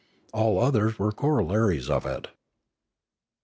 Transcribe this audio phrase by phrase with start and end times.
[0.33, 2.29] All others were corollaries of it.